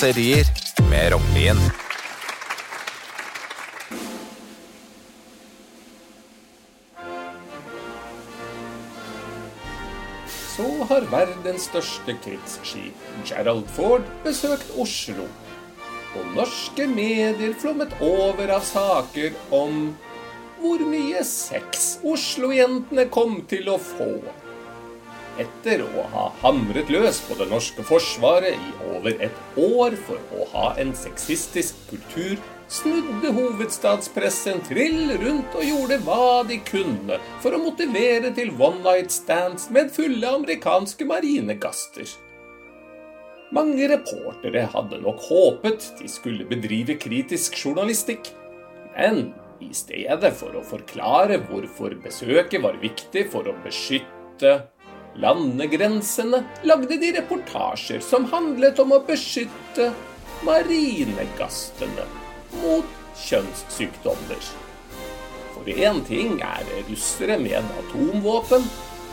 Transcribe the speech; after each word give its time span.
raserier 0.00 0.46
med 0.90 1.12
Rognlien. 1.12 1.58
så 10.56 10.84
har 10.88 11.04
verdens 11.12 11.68
største 11.68 12.14
krigsskip, 12.24 12.96
Gerald 13.28 13.68
Ford, 13.76 14.02
besøkt 14.24 14.72
Oslo. 14.76 15.24
Og 16.16 16.32
norske 16.36 16.86
medier 16.88 17.52
flommet 17.60 17.92
over 18.00 18.56
av 18.56 18.64
saker 18.64 19.36
om 19.52 19.94
hvor 20.60 20.84
mye 20.84 21.20
sex 21.24 21.98
Oslo-jentene 22.04 23.08
kom 23.12 23.42
til 23.48 23.68
å 23.72 23.76
få. 23.80 24.14
Etter 25.40 25.80
å 25.86 26.04
ha 26.12 26.26
hamret 26.42 26.90
løs 26.92 27.22
på 27.24 27.36
det 27.38 27.46
norske 27.48 27.84
forsvaret 27.86 28.56
i 28.56 28.72
over 28.90 29.14
et 29.24 29.60
år 29.60 29.96
for 30.06 30.20
å 30.36 30.48
ha 30.52 30.64
en 30.82 30.92
sexistisk 30.96 31.78
kultur, 31.88 32.34
snudde 32.70 33.32
hovedstadspressen 33.34 34.60
trill 34.68 35.14
rundt 35.22 35.54
og 35.58 35.66
gjorde 35.66 35.98
hva 36.06 36.42
de 36.46 36.60
kunne 36.66 37.18
for 37.42 37.56
å 37.56 37.62
motivere 37.62 38.30
til 38.36 38.52
one 38.60 38.82
night 38.84 39.14
stands 39.14 39.70
med 39.74 39.90
fulle 39.94 40.34
amerikanske 40.40 41.08
marinegaster. 41.08 42.06
Mange 43.50 43.88
reportere 43.90 44.68
hadde 44.70 45.00
nok 45.02 45.24
håpet 45.26 45.88
de 45.98 46.10
skulle 46.10 46.46
bedrive 46.46 46.94
kritisk 47.02 47.56
journalistikk, 47.58 48.28
men 48.94 49.32
i 49.60 49.72
stedet 49.74 50.30
for 50.38 50.54
å 50.54 50.62
forklare 50.64 51.40
hvorfor 51.48 51.96
besøket 52.04 52.62
var 52.62 52.78
viktig 52.82 53.26
for 53.32 53.48
å 53.50 53.56
beskytte 53.64 54.60
landegrensene, 55.18 56.44
lagde 56.62 56.98
de 57.00 57.12
reportasjer 57.18 58.02
som 58.04 58.28
handlet 58.30 58.78
om 58.82 58.94
å 58.94 59.02
beskytte 59.06 59.90
marinegastene 60.46 62.06
mot 62.60 62.98
kjønnssykdommer. 63.26 64.50
For 65.54 65.68
én 65.74 66.04
ting 66.08 66.38
er 66.44 66.68
russere 66.88 67.36
med 67.40 67.66
atomvåpen. 67.82 68.64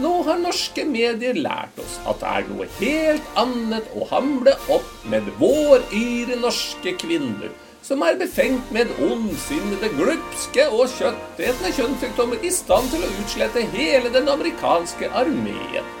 Nå 0.00 0.12
har 0.24 0.38
norske 0.40 0.86
medier 0.88 1.36
lært 1.36 1.76
oss 1.82 1.98
at 2.08 2.22
det 2.22 2.30
er 2.30 2.46
noe 2.48 2.68
helt 2.78 3.34
annet 3.40 3.90
å 3.92 4.06
hamle 4.08 4.54
opp 4.72 4.94
med 5.12 5.26
våryre 5.42 6.38
norske 6.40 6.94
kvinner 7.02 7.52
som 7.82 8.02
er 8.04 8.18
befengt 8.20 8.72
med 8.74 8.88
en 8.88 9.12
ondsinnede, 9.12 9.88
glupske 9.96 10.66
og 10.68 10.90
kjøttetende 10.98 11.72
kjønnssykdommer 11.76 12.44
i 12.44 12.52
stand 12.54 12.92
til 12.92 13.06
å 13.06 13.14
utslette 13.22 13.64
hele 13.72 14.12
den 14.12 14.28
amerikanske 14.30 15.08
armeen. 15.22 15.96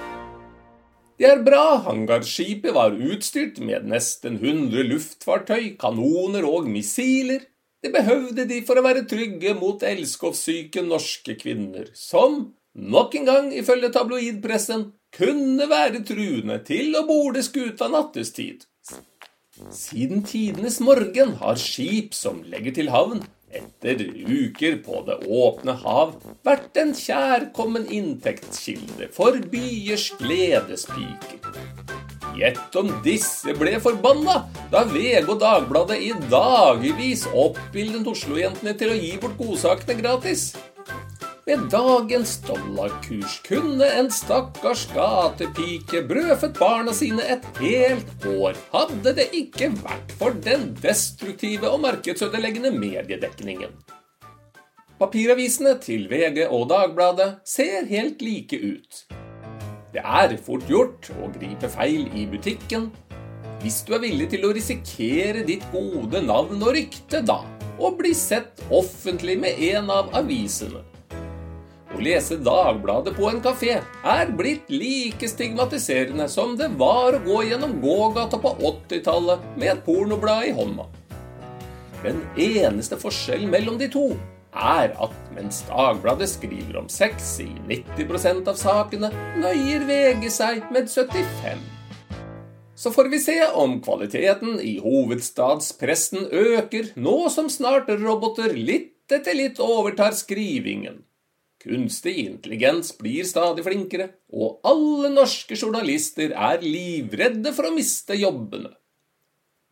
Det 1.20 1.28
er 1.28 1.42
bra 1.44 1.82
hangarskipet 1.84 2.72
var 2.72 2.94
utstyrt 2.96 3.58
med 3.60 3.88
nesten 3.92 4.38
100 4.38 4.86
luftfartøy, 4.88 5.74
kanoner 5.80 6.46
og 6.48 6.68
missiler. 6.72 7.42
Det 7.84 7.92
behøvde 7.92 8.46
de 8.48 8.62
for 8.64 8.80
å 8.80 8.84
være 8.84 9.04
trygge 9.08 9.52
mot 9.56 9.84
elskovssyke 9.84 10.80
norske 10.84 11.36
kvinner, 11.40 11.90
som, 11.96 12.54
nok 12.72 13.18
en 13.20 13.28
gang 13.28 13.52
ifølge 13.56 13.92
tabloidpressen, 13.92 14.90
kunne 15.16 15.68
være 15.68 16.04
truende 16.08 16.60
til 16.64 16.96
å 16.96 17.04
borde 17.08 17.44
skuta 17.44 17.88
nattestid. 17.92 18.64
Siden 19.68 20.22
tidenes 20.24 20.80
morgen 20.80 21.36
har 21.40 21.60
skip 21.60 22.14
som 22.16 22.40
legger 22.48 22.74
til 22.78 22.88
havn 22.92 23.20
etter 23.50 24.00
uker 24.30 24.78
på 24.84 25.02
det 25.08 25.16
åpne 25.26 25.74
hav, 25.82 26.14
vært 26.46 26.78
en 26.80 26.94
kjærkommen 26.96 27.88
inntektskilde 27.90 29.10
for 29.14 29.36
byers 29.52 30.10
gledespiker. 30.20 31.42
Gjett 32.38 32.76
om 32.78 32.88
disse 33.04 33.52
ble 33.58 33.74
forbanna 33.82 34.44
da 34.72 34.84
VG 34.88 35.26
og 35.26 35.40
Dagbladet 35.42 35.98
i 36.06 36.12
dagevis 36.30 37.26
oppildnet 37.28 38.06
Oslo-jentene 38.08 38.76
til 38.78 38.94
å 38.94 38.98
gi 39.00 39.16
bort 39.20 39.36
godsakene 39.40 39.98
gratis. 39.98 40.52
Med 41.50 41.64
dagens 41.70 42.36
dollarkurs 42.46 43.40
kunne 43.42 43.86
en 43.98 44.06
stakkars 44.14 44.84
gatepike 44.94 46.04
brødfødt 46.06 46.58
barna 46.60 46.92
sine 46.94 47.24
et 47.34 47.46
helt 47.58 48.26
år, 48.30 48.58
hadde 48.70 49.14
det 49.16 49.24
ikke 49.34 49.72
vært 49.80 50.12
for 50.20 50.36
den 50.44 50.68
destruktive 50.78 51.72
og 51.72 51.80
markedsødeleggende 51.82 52.70
mediedekningen. 52.70 53.72
Papiravisene 55.00 55.72
til 55.82 56.06
VG 56.12 56.44
og 56.44 56.68
Dagbladet 56.70 57.40
ser 57.42 57.90
helt 57.90 58.22
like 58.22 58.60
ut. 58.62 59.00
Det 59.90 60.06
er 60.06 60.36
fort 60.46 60.70
gjort 60.70 61.10
å 61.18 61.32
gripe 61.34 61.72
feil 61.74 62.06
i 62.14 62.28
butikken. 62.30 62.92
Hvis 63.64 63.80
du 63.88 63.96
er 63.98 64.04
villig 64.06 64.30
til 64.36 64.46
å 64.46 64.52
risikere 64.54 65.42
ditt 65.50 65.66
gode 65.74 66.22
navn 66.30 66.62
og 66.62 66.76
rykte, 66.78 67.24
da, 67.26 67.40
og 67.82 67.98
bli 67.98 68.14
sett 68.14 68.62
offentlig 68.70 69.40
med 69.42 69.58
en 69.72 69.90
av 69.90 70.14
avisene. 70.22 70.86
Å 72.00 72.02
lese 72.02 72.38
Dagbladet 72.40 73.12
på 73.12 73.26
en 73.28 73.42
kafé 73.44 73.74
er 74.08 74.30
blitt 74.32 74.70
like 74.72 75.28
stigmatiserende 75.28 76.30
som 76.32 76.54
det 76.56 76.70
var 76.80 77.12
å 77.12 77.18
gå 77.26 77.42
gjennom 77.50 77.74
gågata 77.82 78.38
på 78.40 78.54
80-tallet 78.56 79.42
med 79.60 79.68
et 79.74 79.82
pornoblad 79.84 80.46
i 80.48 80.54
hånda. 80.56 80.86
Den 82.00 82.22
eneste 82.40 82.96
forskjellen 83.02 83.52
mellom 83.52 83.76
de 83.76 83.90
to 83.92 84.06
er 84.56 84.94
at 84.96 85.18
mens 85.36 85.58
Dagbladet 85.68 86.30
skriver 86.32 86.78
om 86.80 86.88
sex 86.88 87.34
i 87.44 87.50
90% 87.68 88.48
av 88.48 88.56
sakene, 88.56 89.12
nøyer 89.36 89.84
VG 89.84 90.24
seg 90.32 90.64
med 90.72 90.88
75 90.88 91.60
Så 92.80 92.94
får 92.96 93.12
vi 93.12 93.20
se 93.26 93.36
om 93.52 93.76
kvaliteten 93.84 94.56
i 94.56 94.78
hovedstadspressen 94.80 96.32
øker, 96.32 96.94
nå 96.96 97.28
som 97.28 97.52
snart 97.52 97.92
roboter 97.92 98.56
litt 98.56 99.12
etter 99.12 99.36
litt 99.36 99.60
overtar 99.60 100.16
skrivingen. 100.16 101.02
Kunstig 101.60 102.16
intelligens 102.22 102.94
blir 102.96 103.26
stadig 103.28 103.66
flinkere, 103.66 104.06
og 104.32 104.62
alle 104.64 105.10
norske 105.12 105.58
journalister 105.58 106.32
er 106.32 106.62
livredde 106.64 107.52
for 107.52 107.68
å 107.68 107.74
miste 107.74 108.16
jobbene. 108.16 108.72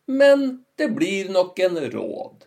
Men 0.09 0.65
det 0.77 0.91
blir 0.93 1.31
nok 1.33 1.57
en 1.65 1.79
råd. 1.93 2.45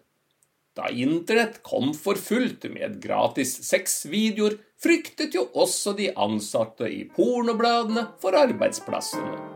Da 0.78 0.88
Internett 0.88 1.58
kom 1.66 1.91
for 1.94 2.16
fullt 2.16 2.64
med 2.72 3.00
gratis 3.03 3.58
sexvideoer, 3.66 4.56
fryktet 4.82 5.36
jo 5.36 5.48
også 5.53 5.92
de 5.98 6.09
ansatte 6.16 6.88
i 6.88 7.03
pornobladene 7.12 8.09
for 8.22 8.38
arbeidsplassene. 8.38 9.51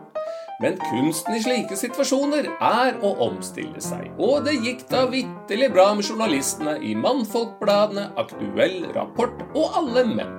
Men 0.63 0.79
kunsten 0.81 1.37
i 1.37 1.43
slike 1.45 1.77
situasjoner 1.77 2.47
er 2.65 2.95
å 3.05 3.11
omstille 3.27 3.81
seg, 3.85 4.09
og 4.17 4.47
det 4.47 4.55
gikk 4.65 4.87
da 4.89 5.03
vitterlig 5.13 5.69
bra 5.75 5.91
med 5.97 6.09
journalistene 6.09 6.79
i 6.81 6.95
Mannfolkbladene, 6.97 8.09
Aktuell 8.17 8.87
Rapport 8.97 9.43
og 9.53 9.77
Alle 9.83 10.07
Menn. 10.09 10.37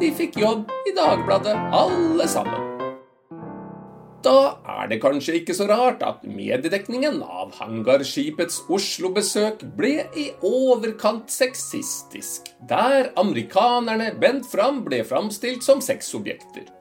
De 0.00 0.08
fikk 0.16 0.38
jobb 0.40 0.70
i 0.88 0.94
Dagbladet, 0.96 1.52
alle 1.76 2.28
sammen. 2.30 2.70
Da 4.24 4.56
er 4.78 4.88
det 4.88 5.02
kanskje 5.02 5.34
ikke 5.36 5.52
så 5.52 5.66
rart 5.68 6.00
at 6.06 6.22
mediedekningen 6.24 7.18
av 7.20 7.52
hangarskipets 7.58 8.62
Oslo-besøk 8.72 9.66
ble 9.76 10.06
i 10.16 10.30
overkant 10.40 11.28
sexistisk, 11.28 12.48
der 12.70 13.10
amerikanerne 13.20 14.14
bent 14.16 14.48
fram 14.48 14.80
ble 14.88 15.02
framstilt 15.04 15.66
som 15.68 15.84
sexobjekter. 15.84 16.72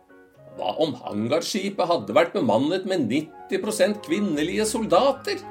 Hva 0.58 0.75
om 0.84 0.94
hangarskipet 1.02 1.89
hadde 1.89 2.13
vært 2.13 2.36
bemannet 2.36 2.86
med 2.89 3.07
90% 3.10 4.04
kvinnelige 4.06 4.68
soldater? 4.69 5.42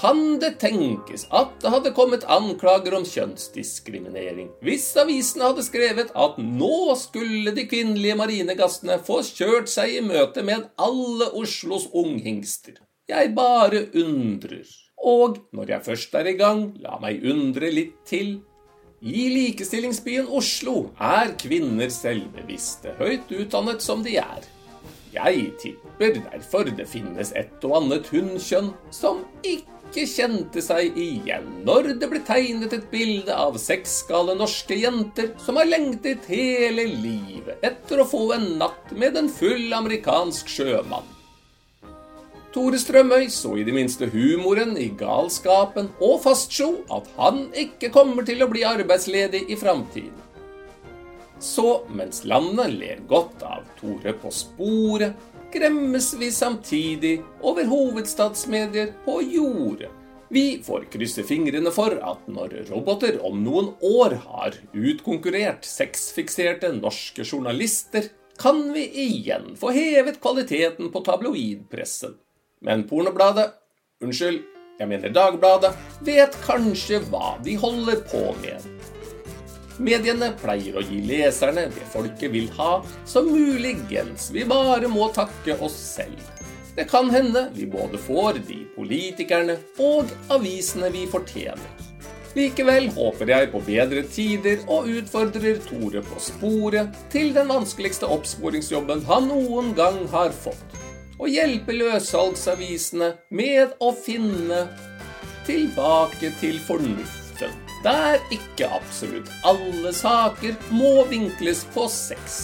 Kan 0.00 0.38
det 0.40 0.54
tenkes 0.62 1.26
at 1.34 1.50
det 1.60 1.70
hadde 1.74 1.92
kommet 1.94 2.24
anklager 2.30 2.94
om 2.96 3.04
kjønnsdiskriminering 3.04 4.48
hvis 4.64 4.86
avisene 5.02 5.50
hadde 5.50 5.64
skrevet 5.66 6.12
at 6.14 6.38
nå 6.40 6.94
skulle 6.96 7.52
de 7.56 7.66
kvinnelige 7.68 8.16
marinegassene 8.16 9.00
få 9.04 9.20
kjørt 9.26 9.68
seg 9.68 9.98
i 9.98 10.04
møte 10.06 10.46
med 10.46 10.70
alle 10.80 11.28
Oslos 11.36 11.88
unghingster? 11.92 12.78
Jeg 13.10 13.34
bare 13.34 13.88
undrer. 13.98 14.68
Og 15.00 15.40
når 15.56 15.74
jeg 15.74 15.86
først 15.90 16.14
er 16.14 16.28
i 16.30 16.36
gang, 16.38 16.70
la 16.78 16.98
meg 17.02 17.24
undre 17.26 17.70
litt 17.72 17.96
til. 18.08 18.38
I 19.00 19.30
likestillingsbyen 19.32 20.26
Oslo 20.28 20.90
er 21.00 21.30
kvinner 21.40 21.88
selvbevisste, 21.88 22.92
høyt 22.98 23.30
utdannet 23.32 23.80
som 23.80 24.02
de 24.04 24.18
er. 24.20 24.44
Jeg 25.14 25.46
tipper 25.62 26.18
derfor 26.18 26.68
det 26.68 26.84
finnes 26.90 27.30
et 27.32 27.64
og 27.64 27.78
annet 27.78 28.10
hunnkjønn 28.12 28.68
som 28.92 29.22
ikke 29.40 30.04
kjente 30.04 30.60
seg 30.60 30.98
igjen 31.00 31.48
når 31.64 31.94
det 32.02 32.10
ble 32.12 32.20
tegnet 32.28 32.76
et 32.76 32.84
bilde 32.92 33.32
av 33.32 33.56
sexgale 33.62 34.34
norske 34.36 34.76
jenter 34.82 35.32
som 35.40 35.56
har 35.56 35.70
lengtet 35.70 36.28
hele 36.28 36.84
livet 36.92 37.64
etter 37.64 38.04
å 38.04 38.08
få 38.12 38.26
en 38.36 38.50
natt 38.60 38.92
med 38.92 39.16
en 39.16 39.32
full 39.32 39.72
amerikansk 39.80 40.52
sjømann. 40.60 41.08
Tore 42.50 42.80
Strømøy 42.82 43.28
så 43.30 43.52
i 43.60 43.62
det 43.62 43.70
minste 43.76 44.08
humoren 44.10 44.72
i 44.74 44.88
galskapen 44.98 45.86
og 46.02 46.16
fastslo 46.24 46.80
at 46.90 47.06
han 47.14 47.44
ikke 47.54 47.92
kommer 47.94 48.26
til 48.26 48.42
å 48.42 48.48
bli 48.50 48.64
arbeidsledig 48.66 49.44
i 49.54 49.58
framtiden. 49.58 50.16
Så 51.38 51.84
mens 51.94 52.24
landet 52.26 52.72
ler 52.74 53.04
godt 53.08 53.44
av 53.46 53.68
Tore 53.78 54.12
på 54.18 54.32
sporet, 54.34 55.14
gremmes 55.54 56.08
vi 56.18 56.30
samtidig 56.34 57.12
over 57.46 57.70
hovedstadsmedier 57.70 58.90
på 59.04 59.20
jordet. 59.30 59.92
Vi 60.30 60.60
får 60.66 60.88
krysse 60.90 61.22
fingrene 61.26 61.70
for 61.74 61.94
at 61.94 62.26
når 62.30 62.56
roboter 62.68 63.20
om 63.26 63.38
noen 63.44 63.70
år 63.86 64.16
har 64.24 64.58
utkonkurrert 64.74 65.66
sexfikserte 65.66 66.72
norske 66.76 67.22
journalister, 67.22 68.10
kan 68.40 68.72
vi 68.74 68.88
igjen 69.04 69.54
få 69.58 69.70
hevet 69.74 70.18
kvaliteten 70.22 70.90
på 70.90 71.02
tabloidpressen. 71.06 72.18
Men 72.60 72.82
pornobladet, 72.88 73.54
unnskyld, 74.04 74.42
jeg 74.80 74.88
mener 74.88 75.12
Dagbladet, 75.16 75.72
vet 76.04 76.34
kanskje 76.44 76.98
hva 77.08 77.38
de 77.44 77.54
holder 77.60 78.02
på 78.10 78.20
med. 78.42 78.66
Mediene 79.80 80.28
pleier 80.42 80.76
å 80.76 80.82
gi 80.84 80.98
leserne 81.08 81.70
det 81.72 81.86
folket 81.88 82.28
vil 82.34 82.50
ha, 82.58 82.82
så 83.08 83.22
muligens 83.24 84.28
vi 84.34 84.44
bare 84.48 84.90
må 84.92 85.08
takke 85.16 85.56
oss 85.64 85.76
selv. 85.96 86.20
Det 86.76 86.84
kan 86.90 87.08
hende 87.12 87.46
vi 87.54 87.64
både 87.68 87.98
får 88.00 88.42
de 88.44 88.58
politikerne 88.74 89.56
og 89.80 90.12
avisene 90.36 90.92
vi 90.92 91.06
fortjener. 91.08 91.86
Likevel 92.36 92.90
håper 92.94 93.32
jeg 93.32 93.48
på 93.50 93.62
bedre 93.66 94.04
tider 94.06 94.60
og 94.70 94.86
utfordrer 95.00 95.64
Tore 95.64 96.04
på 96.06 96.20
sporet 96.22 96.92
til 97.10 97.32
den 97.34 97.48
vanskeligste 97.50 98.06
oppsporingsjobben 98.06 99.02
han 99.08 99.26
noen 99.32 99.72
gang 99.74 100.04
har 100.12 100.30
fått. 100.44 100.69
Å 101.20 101.28
hjelpe 101.28 101.74
løssalgsavisene 101.76 103.10
med 103.36 103.74
å 103.84 103.90
finne 103.92 104.62
tilbake 105.44 106.30
til 106.40 106.56
fornuften. 106.64 107.52
Der 107.84 108.16
ikke 108.32 108.70
absolutt 108.78 109.28
alle 109.44 109.92
saker 109.96 110.56
må 110.72 111.04
vinkles 111.10 111.66
på 111.74 111.84
sex. 111.92 112.40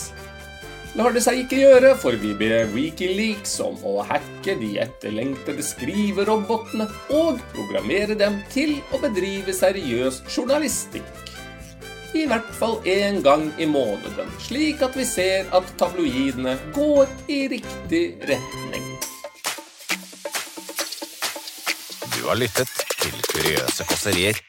Lar 0.97 1.17
det 1.17 1.23
seg 1.25 1.43
ikke 1.43 1.61
gjøre, 1.61 1.95
for 2.01 2.17
vi 2.21 2.35
ber 2.37 2.69
Wikileaks 2.73 3.59
om 3.65 3.81
å 3.85 4.05
hacke 4.09 4.59
de 4.61 4.75
etterlengtede 4.85 5.65
skriverobotene 5.65 6.89
og 7.17 7.41
programmere 7.57 8.17
dem 8.17 8.43
til 8.53 8.79
å 8.93 9.01
bedrive 9.01 9.57
seriøs 9.57 10.23
journalistikk. 10.29 11.26
I 12.17 12.25
hvert 12.25 12.49
fall 12.57 12.79
én 12.89 13.19
gang 13.21 13.51
i 13.61 13.67
måneden, 13.69 14.31
slik 14.41 14.81
at 14.83 14.95
vi 14.97 15.05
ser 15.05 15.51
at 15.57 15.69
tabloidene 15.77 16.55
går 16.73 17.11
i 17.29 17.43
riktig 17.53 18.05
retning. 18.31 18.87
Du 22.15 22.23
har 22.25 22.41
lyttet 22.41 22.73
til 23.03 23.21
Kuriøse 23.29 23.85
kåserier 23.91 24.41